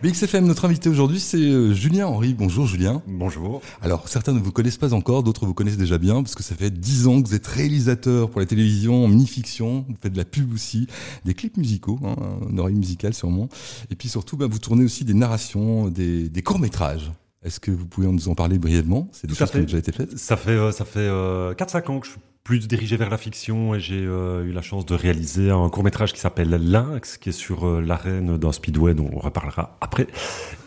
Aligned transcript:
BXFM, 0.00 0.46
notre 0.46 0.64
invité 0.64 0.88
aujourd'hui, 0.88 1.18
c'est 1.18 1.38
euh, 1.38 1.74
Julien 1.74 2.06
Henry. 2.06 2.32
Bonjour 2.32 2.68
Julien. 2.68 3.02
Bonjour. 3.08 3.60
Alors, 3.82 4.08
certains 4.08 4.32
ne 4.32 4.38
vous 4.38 4.52
connaissent 4.52 4.76
pas 4.76 4.94
encore, 4.94 5.24
d'autres 5.24 5.44
vous 5.44 5.54
connaissent 5.54 5.76
déjà 5.76 5.98
bien, 5.98 6.22
parce 6.22 6.36
que 6.36 6.44
ça 6.44 6.54
fait 6.54 6.70
dix 6.70 7.08
ans 7.08 7.20
que 7.20 7.26
vous 7.26 7.34
êtes 7.34 7.48
réalisateur 7.48 8.30
pour 8.30 8.38
la 8.38 8.46
télévision, 8.46 9.08
mini-fiction, 9.08 9.84
vous 9.88 9.96
faites 10.00 10.12
de 10.12 10.18
la 10.18 10.24
pub 10.24 10.54
aussi, 10.54 10.86
des 11.24 11.34
clips 11.34 11.56
musicaux, 11.56 11.98
hein, 12.04 12.14
une 12.48 12.60
oreille 12.60 12.76
musicale 12.76 13.12
sûrement, 13.12 13.48
et 13.90 13.96
puis 13.96 14.08
surtout, 14.08 14.36
bah, 14.36 14.46
vous 14.48 14.60
tournez 14.60 14.84
aussi 14.84 15.04
des 15.04 15.14
narrations, 15.14 15.88
des, 15.88 16.28
des 16.28 16.42
courts-métrages. 16.42 17.10
Est-ce 17.42 17.58
que 17.58 17.72
vous 17.72 17.86
pouvez 17.86 18.06
nous 18.06 18.28
en 18.28 18.36
parler 18.36 18.60
brièvement? 18.60 19.08
C'est 19.10 19.26
des 19.26 19.34
choses 19.34 19.50
qui 19.50 19.56
ont 19.56 19.62
déjà 19.62 19.78
été 19.78 19.90
faites? 19.90 20.16
Ça 20.16 20.36
fait, 20.36 20.52
euh, 20.52 20.70
ça 20.70 20.84
fait 20.84 21.00
euh, 21.00 21.54
4-5 21.54 21.90
ans 21.90 21.98
que 21.98 22.06
je 22.06 22.12
suis 22.12 22.20
plus 22.48 22.66
dirigé 22.66 22.96
vers 22.96 23.10
la 23.10 23.18
fiction 23.18 23.74
et 23.74 23.80
j'ai 23.80 24.06
euh, 24.06 24.42
eu 24.42 24.52
la 24.52 24.62
chance 24.62 24.86
de 24.86 24.94
réaliser 24.94 25.50
un 25.50 25.68
court 25.68 25.84
métrage 25.84 26.14
qui 26.14 26.20
s'appelle 26.20 26.48
Lynx, 26.48 27.18
qui 27.18 27.28
est 27.28 27.32
sur 27.32 27.66
euh, 27.66 27.82
l'arène 27.82 28.38
d'un 28.38 28.52
speedway 28.52 28.94
dont 28.94 29.10
on 29.12 29.18
reparlera 29.18 29.76
après, 29.82 30.06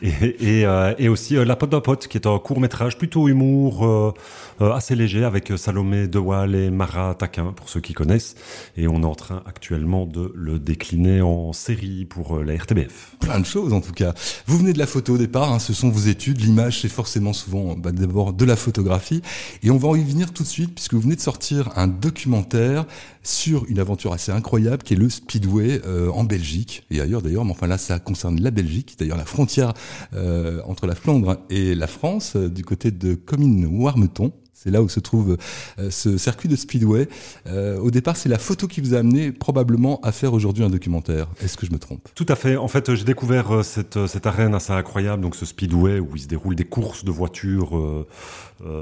et, 0.04 0.60
et, 0.60 0.66
euh, 0.68 0.94
et 1.00 1.10
aussi 1.10 1.34
La 1.44 1.56
pote 1.56 1.72
d'un 1.72 1.82
pote, 1.82 2.08
qui 2.08 2.20
est 2.20 2.28
un 2.28 2.38
court 2.38 2.60
métrage 2.60 3.00
plutôt 3.00 3.28
humour 3.28 4.14
assez 4.60 4.94
léger 4.96 5.24
avec 5.24 5.52
Salomé 5.58 6.08
Dewal 6.08 6.54
et 6.54 6.70
Mara 6.70 7.16
Taquin 7.16 7.52
pour 7.52 7.68
ceux 7.68 7.80
qui 7.80 7.94
connaissent, 7.96 8.36
et 8.78 8.88
on 8.88 9.02
est 9.02 9.06
en 9.06 9.16
train 9.16 9.42
actuellement 9.48 10.06
de 10.06 10.32
le 10.36 10.60
décliner 10.60 11.24
en 11.24 11.52
série 11.52 12.06
pour 12.06 12.44
la 12.44 12.54
RTBF. 12.54 13.16
Plein 13.20 13.40
de 13.40 13.46
choses 13.46 13.74
en 13.74 13.82
tout 13.82 13.94
cas. 13.94 14.14
Vous 14.46 14.60
venez 14.60 14.74
de 14.74 14.78
la 14.78 14.86
photo 14.86 15.16
au 15.16 15.18
départ, 15.18 15.52
hein, 15.52 15.58
ce 15.58 15.74
sont 15.74 15.90
vos 15.90 16.08
études, 16.08 16.42
l'image 16.42 16.82
c'est 16.82 16.90
forcément 16.90 17.34
souvent 17.34 17.76
bah, 17.76 17.92
d'abord 17.92 18.34
de 18.34 18.46
la 18.46 18.56
photographie, 18.56 19.24
et 19.64 19.72
on 19.72 19.78
va 19.78 19.98
y 19.98 20.04
venir 20.04 20.32
tout 20.32 20.44
de 20.44 20.48
suite 20.48 20.76
puisque 20.76 20.94
vous 20.94 21.02
venez 21.02 21.16
de 21.16 21.22
sortir 21.22 21.71
un 21.76 21.88
documentaire 21.88 22.86
sur 23.24 23.66
une 23.68 23.80
aventure 23.80 24.14
assez 24.14 24.32
incroyable 24.32 24.84
qui 24.84 24.94
est 24.94 24.98
le 24.98 25.10
Speedway 25.10 25.82
euh, 25.86 26.10
en 26.10 26.24
Belgique 26.24 26.84
et 26.90 27.02
ailleurs 27.02 27.22
d'ailleurs, 27.22 27.46
mais 27.46 27.52
enfin 27.52 27.68
là 27.68 27.78
ça 27.78 28.00
concerne 28.00 28.42
la 28.42 28.52
Belgique, 28.52 28.96
d'ailleurs 29.00 29.18
la 29.18 29.26
frontière 29.26 29.74
euh, 30.14 30.62
entre 30.66 30.88
la 30.88 30.96
Flandre 30.96 31.38
et 31.50 31.76
la 31.76 31.88
France, 31.88 32.36
euh, 32.36 32.50
du 32.50 32.64
côté 32.64 32.92
de 32.92 33.16
Comines-Warmeton. 33.16 34.32
C'est 34.54 34.70
là 34.70 34.84
où 34.84 34.90
se 34.90 35.00
trouve 35.00 35.38
euh, 35.80 35.90
ce 35.90 36.18
circuit 36.18 36.48
de 36.48 36.56
speedway. 36.56 37.08
Euh, 37.48 37.80
au 37.80 37.90
départ, 37.90 38.16
c'est 38.16 38.30
la 38.30 38.38
photo 38.38 38.68
qui 38.68 38.80
vous 38.80 38.94
a 38.94 39.00
amené 39.00 39.32
probablement 39.32 40.00
à 40.04 40.12
faire 40.12 40.34
aujourd'hui 40.34 40.64
un 40.64 40.70
documentaire. 40.70 41.28
Est-ce 41.42 41.58
que 41.58 41.66
je 41.66 41.72
me 41.72 41.80
trompe? 41.80 42.08
Tout 42.14 42.28
à 42.30 42.36
fait. 42.36 42.58
En 42.58 42.68
fait, 42.68 42.94
j'ai 42.94 43.04
découvert 43.04 43.52
euh, 43.52 43.64
cette, 43.64 44.06
cette 44.06 44.28
arène 44.28 44.54
assez 44.54 44.72
incroyable, 44.72 45.24
donc 45.24 45.36
ce 45.36 45.48
speedway 45.48 46.00
où 46.00 46.10
il 46.16 46.22
se 46.22 46.28
déroule 46.28 46.54
des 46.56 46.66
courses 46.66 47.04
de 47.04 47.10
voitures. 47.10 47.76
Euh, 47.76 48.06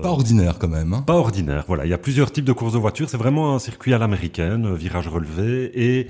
pas 0.02 0.10
ordinaire 0.10 0.60
quand 0.60 0.68
même. 0.68 0.92
Hein. 0.94 1.04
Pas 1.08 1.16
ordinaire. 1.16 1.64
Voilà, 1.68 1.86
il 1.86 1.90
y 1.90 1.94
a 1.94 1.98
plusieurs 1.98 2.34
types 2.34 2.44
de 2.44 2.52
courses 2.52 2.74
de 2.74 2.78
voitures. 2.78 3.10
C'est 3.10 3.16
vraiment 3.16 3.56
un 3.56 3.60
circuit 3.60 3.94
à 3.94 3.98
l'américaine, 3.98 4.76
virage 4.76 5.08
relevé, 5.08 5.72
et 5.74 6.08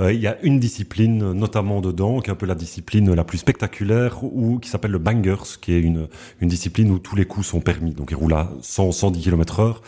il 0.00 0.18
y 0.18 0.26
a 0.26 0.36
une 0.42 0.58
discipline 0.58 1.30
notamment 1.32 1.80
dedans, 1.80 2.20
qui 2.20 2.30
est 2.30 2.32
un 2.32 2.36
peu 2.36 2.46
la 2.46 2.56
discipline 2.56 3.14
la 3.14 3.22
plus 3.22 3.38
spectaculaire, 3.38 4.24
ou 4.24 4.58
qui 4.58 4.68
s'appelle 4.68 4.90
le 4.90 4.98
bangers, 4.98 5.58
qui 5.60 5.72
est 5.72 5.80
une 5.80 6.08
une 6.40 6.48
discipline 6.48 6.90
où 6.90 6.98
tous 6.98 7.14
les 7.14 7.24
coups 7.24 7.46
sont 7.46 7.60
permis. 7.60 7.92
Donc 7.92 8.10
il 8.10 8.16
roule 8.16 8.34
à 8.34 8.50
100, 8.60 8.90
100 8.90 9.11
110 9.12 9.22
km 9.22 9.60
heure. 9.60 9.82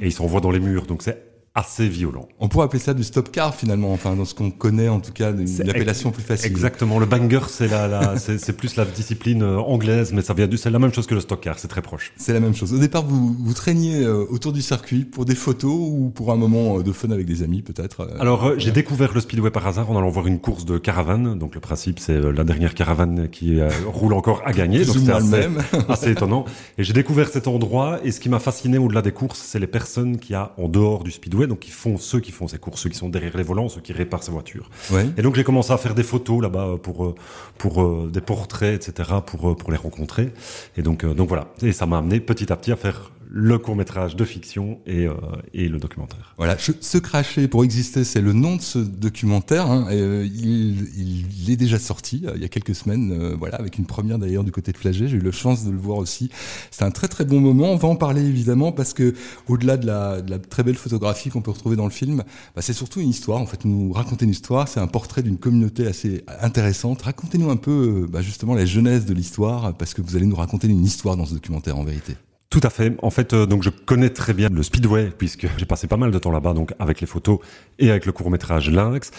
Et 0.00 0.06
ils 0.06 0.12
s'envoient 0.12 0.40
dans 0.40 0.50
les 0.50 0.60
murs. 0.60 0.86
Donc 0.86 1.02
c'est 1.02 1.29
assez 1.60 1.88
violent. 1.88 2.26
On 2.40 2.48
pourrait 2.48 2.64
appeler 2.64 2.80
ça 2.80 2.94
du 2.94 3.04
stop 3.04 3.30
car 3.30 3.54
finalement, 3.54 3.92
enfin 3.92 4.16
dans 4.16 4.24
ce 4.24 4.34
qu'on 4.34 4.50
connaît 4.50 4.88
en 4.88 5.00
tout 5.00 5.12
cas, 5.12 5.32
une 5.32 5.70
appellation 5.70 6.10
plus 6.10 6.22
facile. 6.22 6.50
Exactement, 6.50 6.98
le 6.98 7.06
banger 7.06 7.40
c'est 7.48 7.68
la, 7.68 7.86
la 7.86 8.16
c'est 8.18 8.52
plus 8.54 8.76
la 8.76 8.84
discipline 8.84 9.42
euh, 9.42 9.58
anglaise, 9.58 10.12
mais 10.12 10.22
ça 10.22 10.34
vient 10.34 10.46
du, 10.46 10.56
c'est 10.56 10.70
la 10.70 10.78
même 10.78 10.92
chose 10.92 11.06
que 11.06 11.14
le 11.14 11.20
stock 11.20 11.40
car, 11.40 11.58
c'est 11.58 11.68
très 11.68 11.82
proche. 11.82 12.12
C'est 12.16 12.32
la 12.32 12.40
même 12.40 12.54
chose. 12.54 12.72
Au 12.72 12.78
départ, 12.78 13.04
vous 13.04 13.36
vous 13.38 13.54
traîniez 13.54 14.02
euh, 14.02 14.24
autour 14.30 14.52
du 14.52 14.62
circuit 14.62 15.04
pour 15.04 15.24
des 15.24 15.34
photos 15.34 15.72
ou 15.72 16.10
pour 16.14 16.32
un 16.32 16.36
moment 16.36 16.78
euh, 16.78 16.82
de 16.82 16.92
fun 16.92 17.10
avec 17.10 17.26
des 17.26 17.42
amis 17.42 17.62
peut-être. 17.62 18.08
Alors 18.18 18.58
j'ai 18.58 18.72
découvert 18.72 19.12
le 19.14 19.20
speedway 19.20 19.50
par 19.50 19.66
hasard 19.66 19.90
en 19.90 19.98
allant 19.98 20.08
voir 20.08 20.26
une 20.26 20.40
course 20.40 20.64
de 20.64 20.78
caravane. 20.78 21.38
Donc 21.38 21.54
le 21.54 21.60
principe 21.60 22.00
c'est 22.00 22.18
la 22.18 22.44
dernière 22.44 22.74
caravane 22.74 23.28
qui 23.28 23.60
roule 23.86 24.14
encore 24.14 24.42
à 24.46 24.52
gagner. 24.52 24.84
donc 24.84 24.96
c'est 25.04 25.12
assez, 25.12 25.48
assez 25.88 26.10
étonnant. 26.12 26.46
Et 26.78 26.84
j'ai 26.84 26.94
découvert 26.94 27.28
cet 27.28 27.46
endroit 27.46 28.00
et 28.02 28.12
ce 28.12 28.20
qui 28.20 28.28
m'a 28.28 28.38
fasciné 28.38 28.78
au-delà 28.78 29.02
des 29.02 29.12
courses, 29.12 29.40
c'est 29.40 29.58
les 29.58 29.66
personnes 29.66 30.18
qui 30.18 30.34
a 30.34 30.52
en 30.56 30.68
dehors 30.68 31.04
du 31.04 31.10
speedway, 31.10 31.46
donc 31.50 31.58
qui 31.58 31.72
font 31.72 31.98
ceux 31.98 32.20
qui 32.20 32.30
font 32.30 32.46
ces 32.46 32.58
courses, 32.58 32.80
ceux 32.80 32.90
qui 32.90 32.96
sont 32.96 33.08
derrière 33.08 33.36
les 33.36 33.42
volants, 33.42 33.68
ceux 33.68 33.80
qui 33.80 33.92
réparent 33.92 34.22
ces 34.22 34.30
voitures. 34.30 34.70
Et 35.18 35.22
donc 35.22 35.34
j'ai 35.34 35.44
commencé 35.44 35.72
à 35.72 35.78
faire 35.78 35.94
des 35.94 36.04
photos 36.04 36.40
là-bas 36.40 36.66
euh, 36.66 36.76
pour 36.76 37.04
euh, 37.04 37.14
pour 37.58 37.82
euh, 37.82 38.08
des 38.10 38.20
portraits, 38.20 38.74
etc. 38.88 39.10
pour 39.26 39.56
pour 39.56 39.70
les 39.72 39.76
rencontrer. 39.76 40.32
Et 40.76 40.82
donc 40.82 41.04
donc 41.04 41.28
voilà. 41.28 41.48
Et 41.62 41.72
ça 41.72 41.86
m'a 41.86 41.98
amené 41.98 42.20
petit 42.20 42.52
à 42.52 42.56
petit 42.56 42.72
à 42.72 42.76
faire 42.76 43.10
le 43.32 43.58
court 43.58 43.76
métrage 43.76 44.16
de 44.16 44.24
fiction 44.24 44.80
et, 44.86 45.06
euh, 45.06 45.14
et 45.54 45.68
le 45.68 45.78
documentaire. 45.78 46.34
Voilà, 46.36 46.56
Se 46.58 46.98
cracher 46.98 47.46
pour 47.46 47.62
exister, 47.62 48.02
c'est 48.02 48.20
le 48.20 48.32
nom 48.32 48.56
de 48.56 48.60
ce 48.60 48.78
documentaire. 48.78 49.70
Hein, 49.70 49.86
euh, 49.90 50.26
il, 50.34 50.88
il, 50.98 51.50
est 51.50 51.56
déjà 51.56 51.78
sorti 51.78 52.24
euh, 52.26 52.32
il 52.34 52.42
y 52.42 52.44
a 52.44 52.48
quelques 52.48 52.74
semaines, 52.74 53.12
euh, 53.12 53.36
voilà, 53.38 53.56
avec 53.56 53.78
une 53.78 53.86
première 53.86 54.18
d'ailleurs 54.18 54.42
du 54.42 54.50
côté 54.50 54.72
de 54.72 54.76
Flagey. 54.76 55.06
J'ai 55.06 55.16
eu 55.16 55.20
la 55.20 55.30
chance 55.30 55.64
de 55.64 55.70
le 55.70 55.78
voir 55.78 55.98
aussi. 55.98 56.28
C'est 56.72 56.84
un 56.84 56.90
très 56.90 57.06
très 57.06 57.24
bon 57.24 57.40
moment. 57.40 57.70
On 57.70 57.76
va 57.76 57.88
en 57.88 57.94
parler 57.94 58.22
évidemment 58.22 58.72
parce 58.72 58.94
que 58.94 59.14
au-delà 59.48 59.76
de 59.76 59.86
la, 59.86 60.22
de 60.22 60.30
la, 60.30 60.38
très 60.40 60.64
belle 60.64 60.76
photographie 60.76 61.30
qu'on 61.30 61.42
peut 61.42 61.52
retrouver 61.52 61.76
dans 61.76 61.84
le 61.84 61.90
film, 61.90 62.24
bah, 62.56 62.62
c'est 62.62 62.72
surtout 62.72 63.00
une 63.00 63.10
histoire. 63.10 63.40
En 63.40 63.46
fait, 63.46 63.64
nous 63.64 63.92
raconter 63.92 64.24
une 64.24 64.32
histoire, 64.32 64.66
c'est 64.66 64.80
un 64.80 64.88
portrait 64.88 65.22
d'une 65.22 65.38
communauté 65.38 65.86
assez 65.86 66.24
intéressante. 66.40 67.02
Racontez-nous 67.02 67.50
un 67.50 67.56
peu 67.56 68.08
bah, 68.10 68.22
justement 68.22 68.54
la 68.54 68.66
jeunesse 68.66 69.06
de 69.06 69.14
l'histoire 69.14 69.74
parce 69.74 69.94
que 69.94 70.02
vous 70.02 70.16
allez 70.16 70.26
nous 70.26 70.36
raconter 70.36 70.66
une 70.66 70.84
histoire 70.84 71.16
dans 71.16 71.26
ce 71.26 71.34
documentaire 71.34 71.78
en 71.78 71.84
vérité. 71.84 72.16
Tout 72.50 72.60
à 72.64 72.70
fait. 72.70 72.96
En 73.00 73.10
fait, 73.10 73.32
euh, 73.32 73.46
donc 73.46 73.62
je 73.62 73.70
connais 73.70 74.10
très 74.10 74.34
bien 74.34 74.48
le 74.48 74.64
speedway 74.64 75.12
puisque 75.16 75.46
j'ai 75.56 75.66
passé 75.66 75.86
pas 75.86 75.96
mal 75.96 76.10
de 76.10 76.18
temps 76.18 76.32
là-bas, 76.32 76.52
donc 76.52 76.74
avec 76.80 77.00
les 77.00 77.06
photos 77.06 77.38
et 77.78 77.90
avec 77.90 78.06
le 78.06 78.10
court 78.10 78.28
métrage 78.28 78.68
Lynx. 78.72 79.12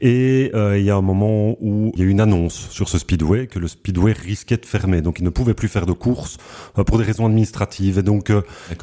Et 0.00 0.50
euh, 0.52 0.76
il 0.76 0.84
y 0.84 0.90
a 0.90 0.96
un 0.96 1.00
moment 1.00 1.56
où 1.60 1.92
il 1.94 2.00
y 2.00 2.02
a 2.02 2.06
eu 2.06 2.08
une 2.08 2.20
annonce 2.20 2.68
sur 2.70 2.88
ce 2.88 2.98
speedway 2.98 3.46
que 3.46 3.60
le 3.60 3.68
speedway 3.68 4.10
risquait 4.10 4.56
de 4.56 4.66
fermer, 4.66 5.00
donc 5.00 5.20
il 5.20 5.24
ne 5.24 5.30
pouvait 5.30 5.54
plus 5.54 5.68
faire 5.68 5.86
de 5.86 5.92
courses 5.92 6.38
euh, 6.76 6.82
pour 6.82 6.98
des 6.98 7.04
raisons 7.04 7.24
administratives. 7.24 8.00
Et 8.00 8.02
donc 8.02 8.32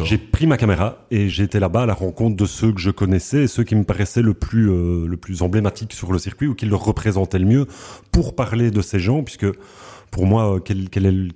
j'ai 0.05 0.17
pris 0.17 0.47
ma 0.47 0.55
caméra 0.55 1.05
et 1.11 1.27
été 1.27 1.59
là-bas 1.59 1.81
à 1.81 1.85
la 1.85 1.93
rencontre 1.93 2.37
de 2.37 2.45
ceux 2.45 2.71
que 2.71 2.79
je 2.79 2.91
connaissais 2.91 3.43
et 3.43 3.47
ceux 3.47 3.65
qui 3.65 3.75
me 3.75 3.83
paraissaient 3.83 4.21
le 4.21 4.33
plus 4.33 4.67
le 5.07 5.17
plus 5.17 5.41
emblématique 5.41 5.91
sur 5.91 6.13
le 6.13 6.19
circuit 6.19 6.47
ou 6.47 6.55
qui 6.55 6.67
le 6.67 6.75
représentaient 6.77 7.39
le 7.39 7.45
mieux 7.45 7.65
pour 8.13 8.33
parler 8.33 8.71
de 8.71 8.81
ces 8.81 8.99
gens, 8.99 9.23
puisque 9.23 9.47
pour 10.11 10.25
moi, 10.25 10.55
euh, 10.55 10.59
quel, 10.59 10.89
quel, 10.89 11.05
est 11.05 11.11
le, 11.11 11.29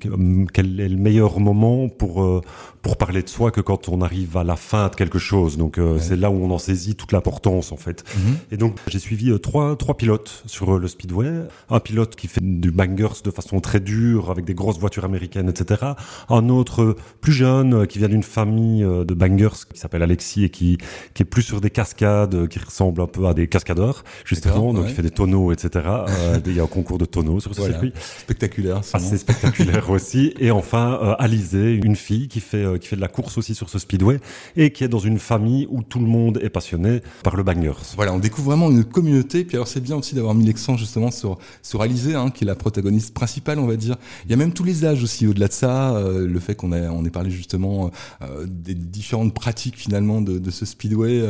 quel, 0.51 0.79
est 0.79 0.89
le, 0.89 0.97
meilleur 0.97 1.39
moment 1.39 1.89
pour 1.89 2.23
euh, 2.23 2.41
pour 2.81 2.97
parler 2.97 3.23
de 3.23 3.29
soi 3.29 3.51
que 3.51 3.61
quand 3.61 3.88
on 3.88 4.01
arrive 4.01 4.35
à 4.35 4.44
la 4.44 4.56
fin 4.56 4.89
de 4.89 4.95
quelque 4.95 5.19
chose. 5.19 5.57
Donc 5.57 5.78
euh, 5.78 6.00
c'est 6.00 6.16
là 6.16 6.29
où 6.29 6.44
on 6.44 6.51
en 6.51 6.57
saisit 6.57 6.95
toute 6.95 7.11
l'importance 7.11 7.72
en 7.72 7.78
fait. 7.78 8.03
Mhm. 8.16 8.35
Et 8.51 8.57
donc 8.57 8.78
j'ai 8.88 9.00
suivi 9.00 9.38
trois 9.39 9.75
trois 9.78 9.95
pilotes 9.95 10.44
sur 10.47 10.79
le 10.79 10.88
speedway. 10.88 11.31
Un 11.69 11.79
pilote 11.79 12.16
qui 12.16 12.28
fait 12.28 12.41
du 12.44 12.72
bangers 12.72 13.22
de 13.23 13.31
façon 13.31 13.59
très 13.59 13.79
dure 13.79 14.31
avec 14.31 14.45
des 14.45 14.53
grosses 14.53 14.79
voitures 14.79 15.05
américaines, 15.05 15.50
etc. 15.50 15.81
Un 16.29 16.50
autre 16.50 16.95
plus 17.22 17.34
jeune 17.34 17.88
qui 17.88 18.00
vient 18.00 18.09
d'une 18.09 18.23
famille 18.23 18.81
de 18.81 19.13
bangers 19.13 19.66
qui 19.72 19.79
s'appelle 19.79 20.03
Alexis 20.03 20.45
et 20.45 20.50
qui 20.50 20.78
qui 21.13 21.23
est 21.23 21.25
plus 21.25 21.44
sur 21.44 21.61
des 21.61 21.69
cascades 21.69 22.47
qui 22.47 22.59
ressemble 22.59 23.01
un 23.01 23.07
peu 23.07 23.28
à 23.28 23.34
des 23.34 23.47
cascadeurs 23.47 24.03
justement. 24.25 24.73
Donc 24.73 24.85
il 24.88 24.94
fait 24.94 25.01
des 25.01 25.11
tonneaux, 25.11 25.51
etc. 25.51 25.85
il 26.45 26.53
y 26.55 26.59
a 26.59 26.63
un 26.63 26.67
concours 26.67 26.97
de 26.97 27.05
tonneaux 27.05 27.40
sur 27.40 27.53
ce 27.55 27.61
circuit. 27.61 27.94
Spectaculaire 28.19 28.62
Assez 28.72 29.18
spectaculaire 29.18 29.90
aussi. 29.90 30.34
Et 30.40 30.51
enfin, 30.51 31.00
euh, 31.01 31.16
Alizé, 31.19 31.74
une 31.74 31.96
fille 31.96 32.28
qui 32.28 32.40
fait, 32.40 32.63
euh, 32.63 32.78
qui 32.78 32.88
fait 32.88 32.96
de 32.96 33.01
la 33.01 33.07
course 33.07 33.38
aussi 33.38 33.56
sur 33.56 33.69
ce 33.69 33.79
speedway 33.79 34.19
et 34.56 34.72
qui 34.72 34.84
est 34.84 34.88
dans 34.88 35.00
une 35.00 35.19
famille 35.19 35.68
où 35.69 35.84
tout 35.84 36.00
le 36.00 36.06
monde 36.06 36.40
est 36.41 36.50
passionné 36.50 37.02
par 37.23 37.35
le 37.35 37.44
bangers. 37.44 37.73
Voilà, 37.96 38.13
on 38.13 38.19
découvre 38.19 38.50
vraiment 38.52 38.69
une 38.69 38.84
communauté. 38.84 39.44
Puis 39.44 39.57
alors, 39.57 39.68
c'est 39.68 39.81
bien 39.81 39.96
aussi 39.96 40.16
d'avoir 40.16 40.34
mis 40.34 40.46
l'accent 40.46 40.78
justement 40.78 41.12
sur, 41.12 41.38
sur 41.62 41.81
Alizé, 41.81 42.16
hein, 42.16 42.29
qui 42.29 42.44
est 42.44 42.47
la 42.47 42.56
protagoniste 42.56 43.13
principale, 43.13 43.59
on 43.59 43.68
va 43.68 43.75
dire. 43.75 43.96
Il 44.25 44.31
y 44.31 44.34
a 44.34 44.38
même 44.38 44.53
tous 44.53 44.63
les 44.63 44.85
âges 44.85 45.03
aussi 45.03 45.28
au-delà 45.28 45.47
de 45.47 45.53
ça. 45.53 45.96
Euh, 45.96 46.28
le 46.28 46.40
fait 46.40 46.56
qu'on 46.56 46.72
ait, 46.72 46.88
on 46.88 47.06
ait 47.06 47.09
parlé 47.09 47.29
justement 47.31 47.91
euh, 48.22 48.46
des 48.47 48.73
différentes 48.73 49.34
pratiques 49.34 49.78
finalement 49.78 50.22
de, 50.22 50.40
de 50.40 50.52
ce 50.52 50.66
speedway, 50.66 51.22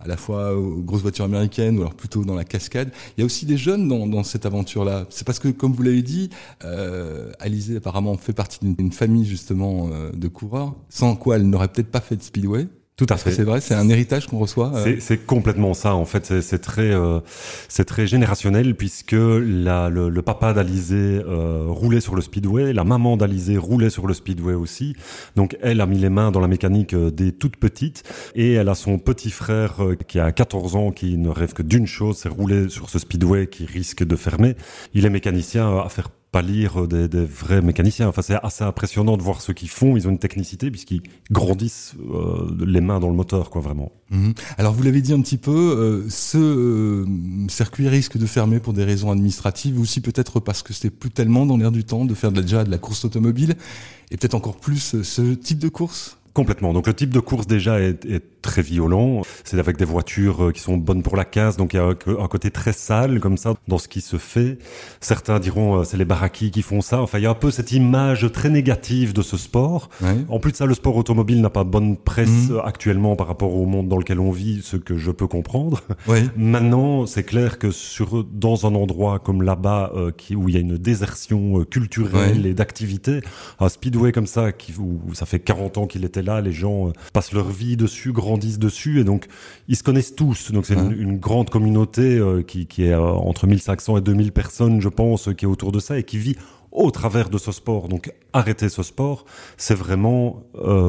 à 0.00 0.06
la 0.08 0.16
fois 0.16 0.54
aux 0.54 0.82
grosses 0.82 1.02
voitures 1.02 1.24
américaines 1.24 1.78
ou 1.78 1.82
alors 1.82 1.94
plutôt 1.94 2.24
dans 2.24 2.34
la 2.34 2.44
cascade. 2.44 2.90
Il 3.16 3.20
y 3.20 3.22
a 3.22 3.26
aussi 3.26 3.46
des 3.46 3.56
jeunes 3.56 3.88
dans, 3.88 4.06
dans 4.06 4.24
cette 4.24 4.46
aventure-là. 4.46 5.06
C'est 5.10 5.26
parce 5.26 5.38
que, 5.38 5.48
comme 5.48 5.72
vous 5.72 5.82
l'avez 5.82 6.02
dit, 6.02 6.30
euh, 6.72 7.32
Alizé 7.40 7.76
apparemment 7.76 8.16
fait 8.16 8.32
partie 8.32 8.58
d'une 8.62 8.92
famille 8.92 9.24
justement 9.24 9.90
euh, 9.92 10.10
de 10.12 10.28
coureurs, 10.28 10.74
sans 10.88 11.16
quoi 11.16 11.36
elle 11.36 11.48
n'aurait 11.48 11.68
peut-être 11.68 11.90
pas 11.90 12.00
fait 12.00 12.16
de 12.16 12.22
speedway. 12.22 12.68
Tout 12.96 13.06
à 13.08 13.16
fait. 13.16 13.30
C'est 13.32 13.42
vrai, 13.42 13.62
c'est 13.62 13.74
un 13.74 13.88
héritage 13.88 14.26
qu'on 14.26 14.38
reçoit. 14.38 14.70
Euh. 14.74 14.96
C'est 15.00 15.24
complètement 15.24 15.72
ça. 15.72 15.94
En 15.94 16.04
fait, 16.04 16.40
c'est 16.42 16.58
très, 16.58 16.92
euh, 16.92 17.20
c'est 17.68 17.86
très 17.86 18.06
générationnel 18.06 18.76
puisque 18.76 19.16
la, 19.16 19.88
le, 19.88 20.10
le 20.10 20.22
papa 20.22 20.52
d'Alizé 20.52 21.20
euh, 21.26 21.64
roulait 21.68 22.02
sur 22.02 22.14
le 22.14 22.20
speedway, 22.20 22.74
la 22.74 22.84
maman 22.84 23.16
d'Alizé 23.16 23.56
roulait 23.56 23.88
sur 23.88 24.06
le 24.06 24.12
speedway 24.12 24.52
aussi. 24.52 24.94
Donc, 25.36 25.56
elle 25.62 25.80
a 25.80 25.86
mis 25.86 25.98
les 25.98 26.10
mains 26.10 26.30
dans 26.30 26.40
la 26.40 26.48
mécanique 26.48 26.94
des 26.94 27.32
toutes 27.32 27.56
petites 27.56 28.02
et 28.34 28.52
elle 28.52 28.68
a 28.68 28.74
son 28.74 28.98
petit 28.98 29.30
frère 29.30 29.78
qui 30.06 30.20
a 30.20 30.30
14 30.30 30.76
ans 30.76 30.90
qui 30.92 31.16
ne 31.16 31.30
rêve 31.30 31.54
que 31.54 31.62
d'une 31.62 31.86
chose, 31.86 32.18
c'est 32.18 32.28
rouler 32.28 32.68
sur 32.68 32.90
ce 32.90 32.98
speedway 32.98 33.46
qui 33.46 33.64
risque 33.64 34.04
de 34.04 34.16
fermer. 34.16 34.54
Il 34.92 35.06
est 35.06 35.10
mécanicien 35.10 35.78
à 35.78 35.88
faire 35.88 36.10
pâlir 36.32 36.88
des, 36.88 37.08
des 37.08 37.24
vrais 37.24 37.60
mécaniciens. 37.60 38.08
Enfin, 38.08 38.22
c'est 38.22 38.38
assez 38.42 38.64
impressionnant 38.64 39.18
de 39.18 39.22
voir 39.22 39.42
ce 39.42 39.52
qu'ils 39.52 39.68
font. 39.68 39.96
Ils 39.96 40.08
ont 40.08 40.10
une 40.10 40.18
technicité 40.18 40.70
puisqu'ils 40.70 41.02
grandissent 41.30 41.94
euh, 42.12 42.50
les 42.66 42.80
mains 42.80 42.98
dans 43.00 43.08
le 43.08 43.14
moteur, 43.14 43.50
quoi, 43.50 43.60
vraiment. 43.60 43.92
Mhm. 44.10 44.32
Alors, 44.56 44.72
vous 44.72 44.82
l'avez 44.82 45.02
dit 45.02 45.12
un 45.12 45.20
petit 45.20 45.36
peu, 45.36 45.52
euh, 45.52 46.08
ce 46.08 46.38
euh, 46.38 47.06
circuit 47.48 47.88
risque 47.88 48.16
de 48.16 48.26
fermer 48.26 48.60
pour 48.60 48.72
des 48.72 48.84
raisons 48.84 49.10
administratives, 49.10 49.78
aussi 49.78 50.00
peut-être 50.00 50.40
parce 50.40 50.62
que 50.62 50.72
c'était 50.72 50.90
plus 50.90 51.10
tellement 51.10 51.44
dans 51.44 51.58
l'air 51.58 51.70
du 51.70 51.84
temps 51.84 52.06
de 52.06 52.14
faire 52.14 52.32
déjà 52.32 52.64
de 52.64 52.70
la 52.70 52.78
course 52.78 53.04
automobile, 53.04 53.54
et 54.10 54.16
peut-être 54.16 54.34
encore 54.34 54.56
plus 54.56 55.02
ce 55.02 55.34
type 55.34 55.58
de 55.58 55.68
course? 55.68 56.16
Complètement. 56.32 56.72
Donc 56.72 56.86
le 56.86 56.94
type 56.94 57.10
de 57.10 57.20
course 57.20 57.46
déjà 57.46 57.80
est, 57.80 58.04
est 58.06 58.24
très 58.42 58.62
violent. 58.62 59.22
C'est 59.44 59.58
avec 59.58 59.76
des 59.76 59.84
voitures 59.84 60.44
euh, 60.44 60.52
qui 60.52 60.60
sont 60.60 60.76
bonnes 60.76 61.02
pour 61.02 61.16
la 61.16 61.24
casse, 61.24 61.56
donc 61.56 61.72
il 61.74 61.76
y 61.76 61.80
a 61.80 61.84
un 61.84 62.28
côté 62.28 62.50
très 62.50 62.72
sale 62.72 63.20
comme 63.20 63.36
ça 63.36 63.54
dans 63.68 63.78
ce 63.78 63.88
qui 63.88 64.00
se 64.00 64.16
fait. 64.16 64.58
Certains 65.00 65.38
diront 65.38 65.80
euh, 65.80 65.84
c'est 65.84 65.96
les 65.96 66.04
baraquis 66.04 66.50
qui 66.50 66.62
font 66.62 66.80
ça. 66.80 67.00
Enfin 67.00 67.18
il 67.18 67.22
y 67.22 67.26
a 67.26 67.30
un 67.30 67.34
peu 67.34 67.50
cette 67.50 67.72
image 67.72 68.30
très 68.32 68.50
négative 68.50 69.12
de 69.12 69.22
ce 69.22 69.36
sport. 69.36 69.88
En 70.28 70.38
plus 70.38 70.52
de 70.52 70.56
ça, 70.56 70.66
le 70.66 70.74
sport 70.74 70.96
automobile 70.96 71.40
n'a 71.40 71.50
pas 71.50 71.64
bonne 71.64 71.96
presse 71.96 72.48
mhm. 72.50 72.60
actuellement 72.64 73.16
par 73.16 73.28
rapport 73.28 73.54
au 73.54 73.66
monde 73.66 73.88
dans 73.88 73.98
lequel 73.98 74.20
on 74.20 74.30
vit, 74.30 74.60
ce 74.62 74.76
que 74.76 74.96
je 74.96 75.10
peux 75.10 75.26
comprendre. 75.26 75.80
Maintenant, 76.36 77.06
c'est 77.06 77.22
clair 77.22 77.58
que 77.58 77.70
sur 77.70 78.24
dans 78.24 78.66
un 78.66 78.74
endroit 78.74 79.18
comme 79.18 79.42
là-bas 79.42 79.92
euh, 79.94 80.10
qui 80.10 80.34
où 80.34 80.48
il 80.48 80.54
y 80.54 80.58
a 80.58 80.60
une 80.60 80.76
désertion 80.76 81.64
culturelle 81.64 82.46
et 82.46 82.54
d'activité, 82.54 83.20
un 83.60 83.68
speedway 83.68 84.12
comme 84.12 84.26
ça 84.26 84.52
qui 84.52 84.72
où, 84.78 85.14
ça 85.14 85.26
fait 85.26 85.40
40 85.40 85.78
ans 85.78 85.86
qu'il 85.86 86.04
était 86.04 86.22
là, 86.22 86.40
les 86.40 86.52
gens 86.52 86.88
euh, 86.88 86.92
passent 87.12 87.32
leur 87.32 87.48
vie 87.48 87.76
dessus, 87.76 88.12
grandissent 88.32 88.58
dessus, 88.58 89.00
et 89.00 89.04
donc 89.04 89.26
ils 89.68 89.76
se 89.76 89.82
connaissent 89.82 90.14
tous. 90.14 90.52
Donc 90.52 90.66
c'est 90.66 90.74
une, 90.74 91.18
grande 91.18 91.50
communauté 91.50 92.18
euh, 92.18 92.42
qui, 92.42 92.66
qui, 92.66 92.84
est 92.84 92.92
euh, 92.92 93.00
entre 93.00 93.46
1500 93.46 93.98
et 93.98 94.00
2000 94.00 94.32
personnes, 94.32 94.80
je 94.80 94.88
pense, 94.88 95.28
qui 95.36 95.44
est 95.44 95.48
autour 95.48 95.72
de 95.72 95.80
ça 95.80 95.98
et 95.98 96.04
qui 96.04 96.18
vit 96.18 96.36
au 96.70 96.90
travers 96.90 97.28
de 97.28 97.36
ce 97.36 97.52
sport. 97.52 97.88
Donc 97.88 98.12
arrêter 98.32 98.68
ce 98.70 98.82
sport, 98.82 99.26
c'est 99.58 99.74
vraiment 99.74 100.42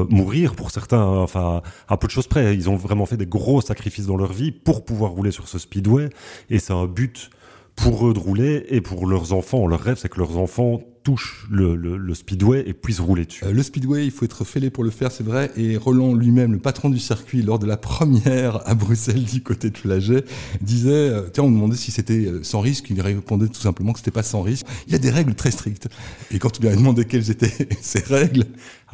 mourir 0.08 0.54
pour 0.54 0.70
certains. 0.70 1.02
Hein. 1.02 1.18
Enfin, 1.18 1.60
à 1.88 1.96
peu 1.98 2.06
de 2.06 2.12
choses 2.12 2.26
près, 2.26 2.54
ils 2.54 2.70
ont 2.70 2.76
vraiment 2.76 3.04
fait 3.04 3.18
des 3.18 3.26
gros 3.26 3.60
sacrifices 3.60 4.06
dans 4.06 4.16
leur 4.16 4.32
vie 4.32 4.50
pour 4.50 4.84
pouvoir 4.84 5.10
rouler 5.10 5.30
sur 5.30 5.46
ce 5.46 5.58
speedway, 5.58 6.08
et 6.48 6.58
c'est 6.58 6.72
un 6.72 6.86
but 6.86 7.30
pour 7.76 8.08
eux 8.08 8.14
de 8.14 8.18
rouler 8.18 8.64
et 8.68 8.80
pour 8.80 9.06
leurs 9.06 9.32
enfants. 9.32 9.66
Leur 9.66 9.80
rêve, 9.80 9.98
c'est 9.98 10.08
que 10.08 10.18
leurs 10.18 10.38
enfants 10.38 10.80
touche 11.04 11.46
le, 11.50 11.76
le, 11.76 11.96
le, 11.96 12.14
speedway 12.14 12.64
et 12.66 12.72
puisse 12.72 12.98
rouler 12.98 13.26
dessus. 13.26 13.44
Euh, 13.44 13.52
le 13.52 13.62
speedway, 13.62 14.06
il 14.06 14.10
faut 14.10 14.24
être 14.24 14.44
fêlé 14.44 14.70
pour 14.70 14.82
le 14.82 14.90
faire, 14.90 15.12
c'est 15.12 15.22
vrai. 15.22 15.50
Et 15.56 15.76
Roland 15.76 16.14
lui-même, 16.14 16.52
le 16.52 16.58
patron 16.58 16.88
du 16.88 16.98
circuit, 16.98 17.42
lors 17.42 17.58
de 17.58 17.66
la 17.66 17.76
première 17.76 18.66
à 18.66 18.74
Bruxelles, 18.74 19.22
du 19.22 19.42
côté 19.42 19.70
de 19.70 19.76
Flagey, 19.76 20.24
disait, 20.62 20.90
euh, 20.90 21.28
tiens, 21.32 21.44
on 21.44 21.50
demandait 21.50 21.76
si 21.76 21.90
c'était 21.90 22.26
euh, 22.26 22.42
sans 22.42 22.60
risque. 22.60 22.88
Il 22.90 23.00
répondait 23.00 23.48
tout 23.48 23.60
simplement 23.60 23.92
que 23.92 23.98
c'était 23.98 24.10
pas 24.10 24.22
sans 24.22 24.42
risque. 24.42 24.66
Il 24.86 24.92
y 24.92 24.96
a 24.96 24.98
des 24.98 25.10
règles 25.10 25.34
très 25.34 25.50
strictes. 25.50 25.88
Et 26.30 26.38
quand 26.38 26.50
tu 26.50 26.62
lui 26.62 26.68
as 26.68 26.76
demandé 26.76 27.04
quelles 27.04 27.30
étaient 27.30 27.68
ces 27.82 28.00
règles, 28.00 28.44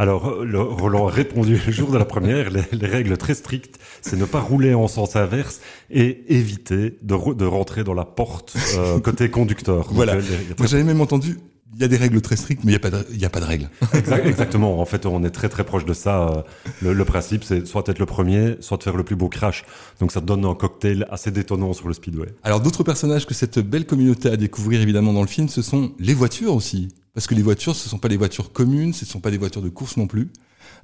alors, 0.00 0.42
le, 0.44 0.60
Roland 0.60 1.08
a 1.08 1.10
répondu 1.10 1.60
le 1.64 1.72
jour 1.72 1.90
de 1.90 1.98
la 1.98 2.06
première, 2.06 2.50
les, 2.50 2.62
les 2.72 2.86
règles 2.86 3.16
très 3.18 3.34
strictes, 3.34 3.78
c'est 4.00 4.16
ne 4.16 4.24
pas 4.24 4.40
rouler 4.40 4.72
en 4.72 4.88
sens 4.88 5.14
inverse 5.14 5.60
et 5.90 6.24
éviter 6.34 6.96
de, 7.02 7.34
de 7.34 7.44
rentrer 7.44 7.84
dans 7.84 7.92
la 7.92 8.06
porte 8.06 8.56
euh, 8.78 8.98
côté 9.00 9.28
conducteur. 9.28 9.88
voilà. 9.92 10.14
Moi, 10.14 10.66
j'avais 10.66 10.84
même 10.84 11.02
entendu 11.02 11.38
il 11.74 11.80
y 11.80 11.84
a 11.84 11.88
des 11.88 11.96
règles 11.96 12.20
très 12.20 12.36
strictes, 12.36 12.64
mais 12.64 12.72
il 12.72 12.74
n'y 12.74 12.76
a, 12.76 12.80
pas 12.80 12.90
de, 12.90 13.06
y 13.14 13.24
a 13.24 13.30
pas 13.30 13.40
de 13.40 13.44
règles. 13.44 13.70
exactement. 14.24 14.80
En 14.80 14.84
fait, 14.84 15.06
on 15.06 15.22
est 15.24 15.30
très 15.30 15.48
très 15.48 15.64
proche 15.64 15.84
de 15.84 15.92
ça. 15.92 16.44
Le, 16.82 16.92
le 16.92 17.04
principe, 17.04 17.44
c'est 17.44 17.66
soit 17.66 17.86
être 17.88 17.98
le 17.98 18.06
premier, 18.06 18.56
soit 18.60 18.76
de 18.76 18.82
faire 18.82 18.96
le 18.96 19.04
plus 19.04 19.16
beau 19.16 19.28
crash. 19.28 19.64
Donc 20.00 20.12
ça 20.12 20.20
donne 20.20 20.44
un 20.44 20.54
cocktail 20.54 21.06
assez 21.10 21.30
détonnant 21.30 21.72
sur 21.72 21.88
le 21.88 21.94
speedway. 21.94 22.28
Alors 22.42 22.60
d'autres 22.60 22.82
personnages 22.82 23.26
que 23.26 23.34
cette 23.34 23.58
belle 23.58 23.86
communauté 23.86 24.28
a 24.28 24.36
découvrir 24.36 24.80
évidemment 24.80 25.12
dans 25.12 25.22
le 25.22 25.28
film, 25.28 25.48
ce 25.48 25.62
sont 25.62 25.92
les 25.98 26.14
voitures 26.14 26.54
aussi. 26.54 26.88
Parce 27.14 27.26
que 27.26 27.34
les 27.34 27.42
voitures, 27.42 27.74
ce 27.74 27.86
ne 27.86 27.90
sont 27.90 27.98
pas 27.98 28.08
les 28.08 28.16
voitures 28.16 28.52
communes, 28.52 28.92
ce 28.92 29.04
ne 29.04 29.10
sont 29.10 29.20
pas 29.20 29.30
des 29.30 29.38
voitures 29.38 29.62
de 29.62 29.68
course 29.68 29.96
non 29.96 30.06
plus. 30.06 30.30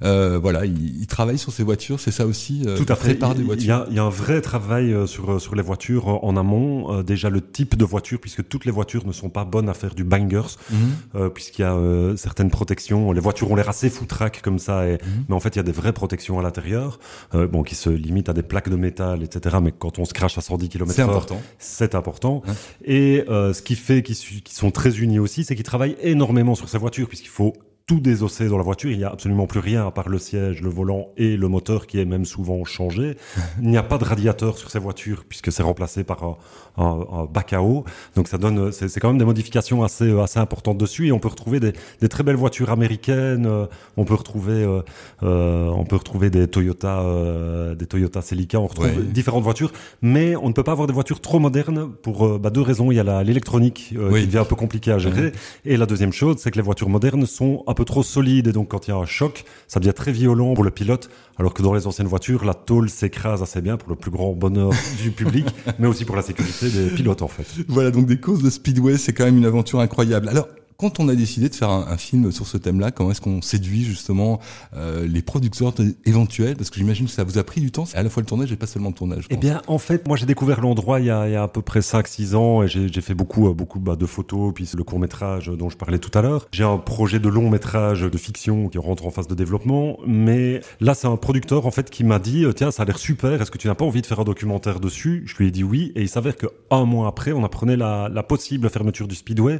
Euh, 0.03 0.39
voilà, 0.41 0.65
il, 0.65 1.07
travaille 1.07 1.37
sur 1.37 1.51
ses 1.51 1.63
voitures, 1.63 1.99
c'est 1.99 2.11
ça 2.11 2.25
aussi. 2.25 2.63
Euh, 2.65 2.77
Tout 2.77 2.85
à 2.89 2.95
fait. 2.95 3.15
des 3.15 3.43
voitures. 3.43 3.85
Il 3.89 3.95
y, 3.95 3.99
a, 3.99 4.03
un 4.03 4.09
vrai 4.09 4.41
travail 4.41 4.93
euh, 4.93 5.07
sur 5.07 5.41
sur 5.41 5.55
les 5.55 5.63
voitures 5.63 6.23
en 6.23 6.37
amont. 6.37 7.01
déjà 7.01 7.29
le 7.29 7.41
type 7.41 7.75
de 7.75 7.85
voiture, 7.85 8.19
puisque 8.19 8.47
toutes 8.47 8.65
les 8.65 8.71
voitures 8.71 9.05
ne 9.07 9.11
sont 9.11 9.29
pas 9.29 9.45
bonnes 9.45 9.69
à 9.69 9.73
faire 9.73 9.95
du 9.95 10.03
bangers, 10.03 10.57
mhm. 10.71 11.29
puisqu'il 11.29 11.61
y 11.61 11.65
a 11.65 11.77
certaines 12.15 12.49
protections. 12.49 13.11
Les 13.11 13.21
voitures 13.21 13.49
ont 13.51 13.55
l'air 13.55 13.69
assez 13.69 13.89
foutraques 13.89 14.41
comme 14.41 14.59
ça, 14.59 14.87
et, 14.87 14.93
mhm. 14.93 15.25
mais 15.29 15.35
en 15.35 15.39
fait 15.39 15.55
il 15.55 15.57
y 15.57 15.59
a 15.59 15.63
des 15.63 15.71
vraies 15.71 15.93
protections 15.93 16.39
à 16.39 16.43
l'intérieur, 16.43 16.99
bon 17.33 17.63
qui 17.63 17.75
se 17.75 17.89
limitent 17.89 18.29
à 18.29 18.33
des 18.33 18.43
plaques 18.43 18.69
de 18.69 18.75
métal, 18.75 19.23
etc. 19.23 19.57
Mais 19.61 19.71
quand 19.77 19.99
on 19.99 20.05
se 20.05 20.13
crache 20.13 20.37
à 20.37 20.41
110 20.41 20.69
km/h, 20.69 20.95
c'est 20.95 21.01
important. 21.01 21.41
C'est 21.57 21.95
important. 21.95 22.43
Et 22.85 23.23
ce 23.27 23.61
qui 23.61 23.75
fait 23.75 24.03
qu'ils 24.03 24.15
sont 24.49 24.71
très 24.71 24.97
unis 24.99 25.19
aussi, 25.19 25.43
c'est 25.43 25.55
qu'ils 25.55 25.65
travaillent 25.65 25.97
énormément 26.01 26.55
sur 26.55 26.69
ces 26.69 26.77
voitures, 26.77 27.07
puisqu'il 27.07 27.29
faut 27.29 27.53
tout 27.87 28.01
désossé 28.01 28.49
dans 28.49 28.57
la 28.57 28.63
voiture. 28.63 28.91
Il 28.91 28.97
n'y 28.97 29.05
a 29.05 29.09
absolument 29.09 29.47
plus 29.47 29.61
rien 29.61 29.87
à 29.87 29.91
part 29.91 30.09
le 30.09 30.19
siège, 30.19 30.61
le 30.61 30.69
volant 30.69 31.07
et 31.15 31.37
le 31.37 31.47
moteur 31.47 31.87
qui 31.87 31.99
est 31.99 32.05
même 32.05 32.25
souvent 32.25 32.65
changé. 32.65 33.15
Il 33.61 33.69
n'y 33.69 33.77
a 33.77 33.83
pas 33.83 33.97
de 33.97 34.03
radiateur 34.03 34.57
sur 34.57 34.69
ces 34.69 34.77
voitures 34.77 35.23
puisque 35.27 35.53
c'est 35.53 35.63
remplacé 35.63 36.03
par 36.03 36.23
un, 36.23 36.37
un, 36.77 37.05
un, 37.13 37.25
bac 37.25 37.53
à 37.53 37.63
eau. 37.63 37.85
Donc 38.15 38.27
ça 38.27 38.37
donne, 38.37 38.73
c'est 38.73 38.99
quand 38.99 39.07
même 39.07 39.17
des 39.17 39.25
modifications 39.25 39.83
assez 39.83 40.11
assez 40.19 40.37
importantes 40.37 40.77
dessus 40.77 41.07
et 41.07 41.11
on 41.13 41.19
peut 41.19 41.29
retrouver 41.29 41.61
des, 41.61 41.71
des 42.01 42.09
très 42.09 42.23
belles 42.23 42.35
voitures 42.35 42.71
américaines. 42.71 43.45
Euh, 43.45 43.67
on 43.95 44.03
peut 44.03 44.15
retrouver 44.15 44.51
euh, 44.51 44.81
euh, 45.23 45.69
on 45.69 45.85
peut 45.85 45.95
retrouver 45.95 46.29
des 46.29 46.47
Toyota 46.47 46.99
euh, 46.99 47.73
des 47.73 47.85
Toyota 47.85 48.21
Celica. 48.21 48.59
On 48.59 48.67
retrouve 48.67 49.01
différentes 49.05 49.43
voitures, 49.43 49.71
mais 50.01 50.35
on 50.35 50.49
ne 50.49 50.53
peut 50.53 50.63
pas 50.63 50.73
avoir 50.73 50.87
des 50.87 50.93
voitures 50.93 51.21
trop 51.21 51.39
modernes 51.39 51.89
pour 52.03 52.25
euh, 52.25 52.37
bah, 52.37 52.49
deux 52.49 52.61
raisons. 52.61 52.91
Il 52.91 52.95
y 52.95 52.99
a 52.99 53.23
l'électronique 53.23 53.75
qui 53.89 53.95
devient 53.95 54.39
un 54.39 54.45
peu 54.45 54.55
compliqué 54.55 54.91
à 54.91 54.97
gérer 54.97 55.31
et 55.63 55.77
la 55.77 55.85
deuxième 55.85 56.11
chose, 56.11 56.35
c'est 56.39 56.51
que 56.51 56.57
les 56.57 56.61
voitures 56.61 56.89
modernes 56.89 57.25
sont 57.25 57.63
peu 57.77 57.85
trop 57.85 58.01
solide 58.01 58.47
et 58.47 58.51
donc 58.51 58.69
quand 58.69 58.87
il 58.87 58.91
y 58.91 58.93
a 58.93 58.97
un 58.97 59.05
choc, 59.05 59.45
ça 59.67 59.79
devient 59.79 59.93
très 59.93 60.11
violent 60.11 60.55
pour 60.55 60.63
le 60.63 60.71
pilote. 60.71 61.11
Alors 61.37 61.53
que 61.53 61.61
dans 61.61 61.75
les 61.75 61.85
anciennes 61.85 62.07
voitures, 62.07 62.43
la 62.43 62.55
tôle 62.55 62.89
s'écrase 62.89 63.43
assez 63.43 63.61
bien 63.61 63.77
pour 63.77 63.89
le 63.89 63.95
plus 63.95 64.09
grand 64.09 64.33
bonheur 64.33 64.71
du 65.03 65.11
public, 65.11 65.45
mais 65.77 65.87
aussi 65.87 66.03
pour 66.03 66.15
la 66.15 66.23
sécurité 66.23 66.69
des 66.69 66.89
pilotes 66.89 67.21
en 67.21 67.27
fait. 67.27 67.45
Voilà, 67.67 67.91
donc 67.91 68.07
des 68.07 68.19
causes 68.19 68.41
de 68.41 68.49
Speedway, 68.49 68.97
c'est 68.97 69.13
quand 69.13 69.25
même 69.25 69.37
une 69.37 69.45
aventure 69.45 69.79
incroyable. 69.79 70.27
Alors, 70.27 70.47
quand 70.77 70.99
on 70.99 71.09
a 71.09 71.15
décidé 71.15 71.49
de 71.49 71.55
faire 71.55 71.69
un, 71.69 71.87
un 71.87 71.97
film 71.97 72.31
sur 72.31 72.45
ce 72.47 72.57
thème-là, 72.57 72.91
comment 72.91 73.11
est-ce 73.11 73.21
qu'on 73.21 73.41
séduit 73.41 73.83
justement 73.83 74.39
euh, 74.75 75.07
les 75.07 75.21
producteurs 75.23 75.73
éventuels? 76.05 76.55
Parce 76.55 76.69
que 76.69 76.77
j'imagine 76.77 77.07
que 77.07 77.11
ça 77.11 77.23
vous 77.23 77.37
a 77.39 77.43
pris 77.43 77.61
du 77.61 77.71
temps, 77.71 77.85
à 77.95 78.03
la 78.03 78.09
fois 78.09 78.21
le 78.21 78.27
tournage 78.27 78.51
et 78.51 78.55
pas 78.55 78.67
seulement 78.67 78.89
le 78.89 78.95
tournage. 78.95 79.25
Eh 79.29 79.37
bien, 79.37 79.61
en 79.67 79.79
fait, 79.79 80.07
moi 80.07 80.17
j'ai 80.17 80.27
découvert 80.27 80.61
l'endroit 80.61 80.99
il, 80.99 81.07
y 81.07 81.09
a, 81.09 81.27
il 81.27 81.33
y 81.33 81.35
a 81.35 81.43
à 81.43 81.47
peu 81.47 81.61
près 81.61 81.79
5-6 81.79 82.35
ans 82.35 82.63
et 82.63 82.67
j'ai 82.67 83.01
fait 83.01 83.15
beaucoup, 83.15 83.47
euh, 83.47 83.53
beaucoup 83.53 83.79
bah, 83.79 83.95
de 83.95 84.05
photos, 84.05 84.53
puis 84.53 84.69
le 84.75 84.83
court 84.83 84.99
métrage 84.99 85.47
dont 85.47 85.69
je 85.69 85.77
parlais 85.77 85.97
tout 85.97 86.15
à 86.17 86.21
l'heure. 86.21 86.47
J'ai 86.51 86.63
un 86.63 86.77
projet 86.77 87.19
de 87.19 87.29
long 87.29 87.49
métrage 87.49 88.01
de 88.01 88.17
fiction 88.17 88.69
qui 88.69 88.77
rentre 88.77 89.05
en 89.05 89.09
phase 89.09 89.27
de 89.27 89.35
développement, 89.35 89.97
mais 90.05 90.61
là 90.79 90.93
c'est 90.93 91.07
un 91.07 91.17
producteur 91.17 91.65
en 91.65 91.71
fait 91.71 91.89
qui 91.89 92.03
m'a 92.03 92.19
dit 92.19 92.45
euh, 92.45 92.53
tiens 92.53 92.69
ça 92.69 92.83
a 92.83 92.85
l'air 92.85 92.99
super, 92.99 93.41
est-ce 93.41 93.49
que 93.49 93.57
tu 93.57 93.67
n'as 93.67 93.75
pas 93.75 93.85
envie 93.85 94.01
de 94.01 94.05
faire 94.05 94.19
un 94.19 94.25
documentaire 94.25 94.79
dessus? 94.79 95.23
Je 95.25 95.35
lui 95.37 95.47
ai 95.47 95.51
dit 95.51 95.63
oui 95.63 95.91
et 95.95 96.01
il 96.01 96.09
s'avère 96.09 96.37
que 96.37 96.47
un 96.69 96.85
mois 96.85 97.07
après 97.07 97.31
on 97.31 97.43
apprenait 97.43 97.77
la, 97.77 98.09
la 98.09 98.23
possible 98.23 98.69
fermeture 98.69 99.07
du 99.07 99.15
Speedway 99.15 99.59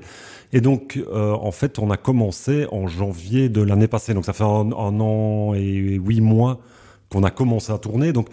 et 0.53 0.61
donc, 0.61 0.97
euh, 0.97 1.33
en 1.33 1.51
fait, 1.51 1.79
on 1.79 1.89
a 1.91 1.97
commencé 1.97 2.67
en 2.71 2.87
janvier 2.87 3.49
de 3.49 3.61
l'année 3.61 3.87
passée. 3.87 4.13
Donc, 4.13 4.25
ça 4.25 4.33
fait 4.33 4.43
un, 4.43 4.71
un 4.71 4.99
an 4.99 5.53
et 5.53 5.61
huit 5.61 6.21
mois 6.21 6.59
qu'on 7.09 7.23
a 7.23 7.31
commencé 7.31 7.71
à 7.71 7.77
tourner. 7.77 8.13
Donc, 8.13 8.29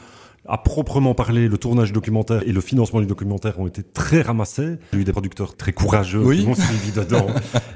à 0.47 0.59
proprement 0.59 1.15
parler, 1.15 1.49
le 1.49 1.57
tournage 1.57 1.93
documentaire 1.93 2.43
et 2.47 2.53
le 2.53 2.61
financement 2.61 3.01
du 3.01 3.07
documentaire 3.07 3.59
ont 3.61 3.67
été 3.67 3.83
très 3.83 4.21
ramassés. 4.21 4.77
J'ai 4.93 5.01
eu 5.01 5.05
des 5.05 5.13
producteurs 5.13 5.57
très 5.57 5.73
courageux 5.73 6.23
qui 6.35 6.47
m'ont 6.47 6.55
suivi 6.55 6.93
dedans. 6.93 7.27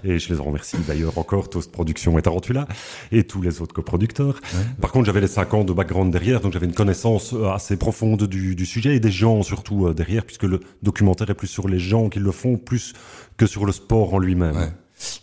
et 0.04 0.18
je 0.18 0.32
les 0.32 0.40
en 0.40 0.44
remercie 0.44 0.76
d'ailleurs 0.86 1.16
encore, 1.16 1.48
Toast 1.48 1.72
Production 1.72 2.18
et 2.18 2.22
Tarantula, 2.22 2.68
et 3.10 3.24
tous 3.24 3.40
les 3.40 3.62
autres 3.62 3.74
coproducteurs. 3.74 4.40
Par 4.80 4.92
contre, 4.92 5.06
j'avais 5.06 5.20
les 5.20 5.28
cinq 5.28 5.54
ans 5.54 5.64
de 5.64 5.72
background 5.72 6.12
derrière, 6.12 6.40
donc 6.40 6.52
j'avais 6.52 6.66
une 6.66 6.74
connaissance 6.74 7.32
euh, 7.32 7.50
assez 7.50 7.76
profonde 7.76 8.24
du, 8.24 8.54
du, 8.54 8.66
sujet 8.66 8.96
et 8.96 9.00
des 9.00 9.10
gens 9.10 9.42
surtout 9.42 9.86
euh, 9.86 9.94
derrière, 9.94 10.24
puisque 10.24 10.44
le 10.44 10.60
documentaire 10.82 11.30
est 11.30 11.34
plus 11.34 11.46
sur 11.46 11.68
les 11.68 11.78
gens 11.78 12.08
qui 12.08 12.18
le 12.18 12.32
font, 12.32 12.56
plus 12.56 12.92
que 13.36 13.46
sur 13.46 13.64
le 13.64 13.72
sport 13.72 14.14
en 14.14 14.18
lui-même. 14.18 14.72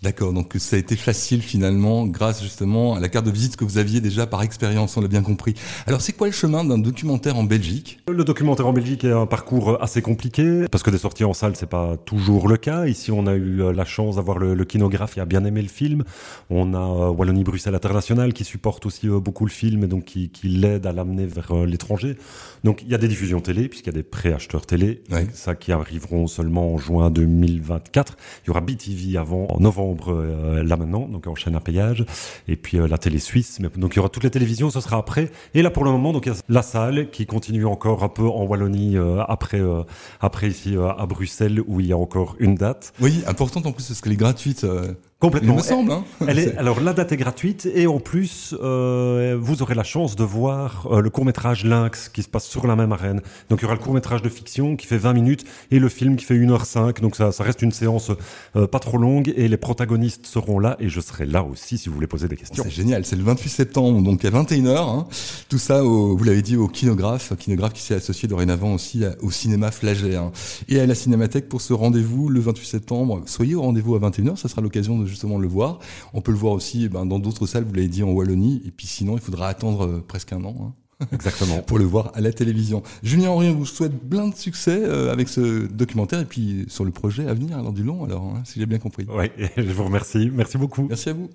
D'accord, 0.01 0.33
donc 0.33 0.53
ça 0.57 0.75
a 0.75 0.79
été 0.79 0.95
facile 0.95 1.41
finalement 1.41 2.05
grâce 2.05 2.41
justement 2.41 2.95
à 2.95 2.99
la 2.99 3.09
carte 3.09 3.25
de 3.25 3.31
visite 3.31 3.55
que 3.55 3.65
vous 3.65 3.77
aviez 3.77 4.01
déjà 4.01 4.27
par 4.27 4.41
expérience, 4.43 4.95
on 4.97 5.01
l'a 5.01 5.07
bien 5.07 5.21
compris. 5.21 5.55
Alors 5.87 6.01
c'est 6.01 6.13
quoi 6.13 6.27
le 6.27 6.33
chemin 6.33 6.63
d'un 6.63 6.77
documentaire 6.77 7.37
en 7.37 7.43
Belgique? 7.43 7.99
Le 8.09 8.23
documentaire 8.23 8.67
en 8.67 8.73
Belgique 8.73 9.03
est 9.03 9.11
un 9.11 9.25
parcours 9.25 9.81
assez 9.81 10.01
compliqué 10.01 10.65
parce 10.71 10.83
que 10.83 10.91
des 10.91 10.97
sorties 10.97 11.23
en 11.25 11.33
salle 11.33 11.55
c'est 11.55 11.69
pas 11.69 11.97
toujours 11.97 12.47
le 12.47 12.57
cas. 12.57 12.87
Ici 12.87 13.11
on 13.11 13.27
a 13.27 13.33
eu 13.33 13.61
euh, 13.61 13.73
la 13.73 13.85
chance 13.85 14.15
d'avoir 14.17 14.37
le, 14.37 14.53
le, 14.53 14.65
kinographe 14.65 15.15
qui 15.15 15.19
a 15.19 15.25
bien 15.25 15.43
aimé 15.43 15.61
le 15.61 15.67
film. 15.67 16.03
On 16.49 16.73
a 16.73 16.79
euh, 16.79 17.09
Wallonie-Bruxelles 17.09 17.75
International 17.75 18.33
qui 18.33 18.43
supporte 18.43 18.85
aussi 18.85 19.07
euh, 19.07 19.19
beaucoup 19.19 19.45
le 19.45 19.51
film 19.51 19.83
et 19.83 19.87
donc 19.87 20.05
qui, 20.05 20.29
qui 20.29 20.47
l'aide 20.47 20.85
à 20.85 20.91
l'amener 20.91 21.25
vers 21.25 21.65
l'étranger. 21.65 22.17
Donc 22.63 22.81
il 22.83 22.89
y 22.89 22.95
a 22.95 22.97
des 22.97 23.07
diffusions 23.07 23.41
télé 23.41 23.67
puisqu'il 23.67 23.87
y 23.87 23.95
a 23.95 23.97
des 23.97 24.03
préacheteurs 24.03 24.65
télé, 24.65 25.03
ça 25.33 25.55
qui 25.55 25.71
arriveront 25.71 26.27
seulement 26.27 26.73
en 26.73 26.77
juin 26.77 27.09
2024. 27.09 28.17
Il 28.43 28.47
y 28.47 28.49
aura 28.51 28.61
BTV 28.61 29.17
avant 29.17 29.47
en 29.49 29.64
novembre 29.65 30.13
là 30.63 30.77
maintenant, 30.77 31.07
donc 31.07 31.27
en 31.27 31.35
chaîne 31.35 31.55
à 31.55 31.59
péage, 31.59 32.05
et 32.47 32.55
puis 32.55 32.77
la 32.77 32.97
télé 32.97 33.19
suisse. 33.19 33.59
Mais, 33.59 33.69
donc 33.75 33.93
il 33.93 33.97
y 33.97 33.99
aura 33.99 34.09
toutes 34.09 34.23
les 34.23 34.29
télévisions, 34.29 34.69
ce 34.69 34.79
sera 34.79 34.97
après. 34.97 35.31
Et 35.53 35.61
là 35.61 35.69
pour 35.69 35.83
le 35.83 35.91
moment, 35.91 36.13
donc 36.13 36.25
il 36.25 36.33
la 36.49 36.61
salle 36.61 37.09
qui 37.09 37.25
continue 37.25 37.65
encore 37.65 38.03
un 38.03 38.09
peu 38.09 38.27
en 38.27 38.43
Wallonie 38.43 38.95
après 39.27 39.61
après 40.21 40.47
ici 40.49 40.75
à 40.77 41.05
Bruxelles 41.05 41.61
où 41.67 41.79
il 41.79 41.87
y 41.87 41.93
a 41.93 41.97
encore 41.97 42.35
une 42.39 42.55
date. 42.55 42.93
Oui, 43.01 43.23
importante 43.27 43.65
en 43.65 43.71
plus 43.71 43.87
parce 43.87 44.01
qu'elle 44.01 44.13
est 44.13 44.17
gratuite. 44.17 44.65
Complètement. 45.19 45.53
Il 45.53 45.57
me 45.57 45.61
semble. 45.61 45.91
Hein 45.93 46.03
elle 46.27 46.39
est, 46.39 46.57
alors 46.57 46.81
la 46.81 46.91
date 46.91 47.13
est 47.13 47.17
gratuite 47.17 47.69
et 47.73 47.87
en 47.87 48.01
plus 48.01 48.53
euh, 48.61 49.37
vous 49.39 49.61
aurez 49.61 49.73
la 49.73 49.83
chance 49.83 50.17
de 50.17 50.25
voir 50.25 50.87
euh, 50.91 50.99
le 50.99 51.09
court 51.09 51.23
métrage 51.23 51.63
Lynx 51.63 52.09
qui 52.09 52.21
se 52.21 52.27
passe 52.27 52.45
sur 52.45 52.67
la 52.67 52.75
même 52.75 52.91
arène. 52.91 53.21
Donc 53.49 53.59
il 53.59 53.61
y 53.61 53.65
aura 53.65 53.75
le 53.75 53.79
court 53.79 53.93
métrage 53.93 54.21
de 54.21 54.27
fiction 54.27 54.75
qui 54.75 54.85
fait 54.85 54.97
20 54.97 55.13
minutes 55.13 55.45
et 55.71 55.79
le 55.79 55.87
film 55.87 56.17
qui 56.17 56.25
fait 56.25 56.37
1h05. 56.37 56.99
Donc 56.99 57.15
ça, 57.15 57.31
ça 57.31 57.45
reste 57.45 57.61
une 57.61 57.71
séance 57.71 58.11
euh, 58.57 58.67
pas 58.67 58.79
trop 58.79 58.97
longue 58.97 59.33
et 59.37 59.47
les 59.47 59.55
protagonistes 59.55 60.25
seront 60.25 60.59
là 60.59 60.75
et 60.81 60.89
je 60.89 60.99
serai 60.99 61.25
là 61.25 61.43
aussi 61.43 61.77
si 61.77 61.87
vous 61.87 61.95
voulez 61.95 62.07
poser 62.07 62.27
des 62.27 62.35
questions. 62.35 62.63
C'est 62.65 62.69
génial. 62.69 63.05
C'est 63.05 63.15
le 63.15 63.23
28 63.23 63.49
septembre 63.49 64.01
donc 64.01 64.25
à 64.25 64.29
21h. 64.29 64.77
Hein. 64.77 65.07
Tout 65.47 65.59
ça, 65.59 65.85
au, 65.85 66.17
vous 66.17 66.23
l'avez 66.25 66.41
dit, 66.41 66.57
au 66.57 66.67
kinographe, 66.67 67.31
kinographe 67.39 67.71
qui 67.71 67.81
s'est 67.81 67.95
associé 67.95 68.27
dorénavant 68.27 68.73
aussi 68.73 69.03
au 69.21 69.31
cinéma 69.31 69.71
Flagey 69.71 70.17
hein. 70.17 70.33
et 70.67 70.81
à 70.81 70.85
la 70.85 70.93
Cinémathèque 70.93 71.47
pour 71.47 71.61
ce 71.61 71.71
rendez-vous 71.71 72.27
le 72.27 72.41
28 72.41 72.65
septembre. 72.65 73.21
Soyez 73.27 73.55
au 73.55 73.61
rendez-vous 73.61 73.95
à 73.95 73.99
21h. 73.99 74.35
Ça 74.35 74.49
sera 74.49 74.61
l'occasion 74.61 74.99
de 74.99 75.04
justement 75.05 75.37
le 75.37 75.47
voir. 75.47 75.79
On 76.13 76.21
peut 76.21 76.31
le 76.31 76.37
voir 76.37 76.53
aussi 76.53 76.85
eh 76.85 76.89
ben, 76.89 77.05
dans 77.05 77.19
d'autres 77.19 77.47
salles, 77.47 77.63
vous 77.63 77.73
l'avez 77.73 77.87
dit, 77.87 78.03
en 78.03 78.11
Wallonie. 78.11 78.61
Et 78.65 78.71
puis 78.71 78.87
sinon, 78.87 79.15
il 79.15 79.21
faudra 79.21 79.47
attendre 79.47 79.85
euh, 79.85 80.03
presque 80.05 80.33
un 80.33 80.43
an. 80.43 80.55
Hein. 80.61 80.73
Exactement. 81.11 81.61
pour 81.61 81.77
le 81.77 81.83
voir 81.83 82.11
à 82.15 82.21
la 82.21 82.31
télévision. 82.31 82.81
Julien 83.03 83.29
Henri, 83.29 83.49
on 83.49 83.55
vous 83.55 83.65
souhaite 83.65 83.99
plein 84.09 84.29
de 84.29 84.35
succès 84.35 84.81
euh, 84.81 85.11
avec 85.11 85.27
ce 85.27 85.67
documentaire 85.67 86.21
et 86.21 86.25
puis 86.25 86.65
sur 86.69 86.85
le 86.85 86.91
projet 86.91 87.27
à 87.27 87.33
venir, 87.33 87.57
alors 87.57 87.73
du 87.73 87.83
long, 87.83 88.05
alors, 88.05 88.23
hein, 88.23 88.43
si 88.45 88.59
j'ai 88.59 88.65
bien 88.65 88.79
compris. 88.79 89.05
Oui, 89.09 89.25
je 89.57 89.73
vous 89.73 89.83
remercie. 89.83 90.31
Merci 90.33 90.57
beaucoup. 90.57 90.85
Merci 90.87 91.09
à 91.09 91.13
vous. 91.13 91.29